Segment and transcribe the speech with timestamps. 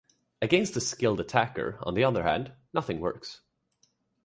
[0.41, 3.41] Against the skilled attacker, on the other hand, nothing works.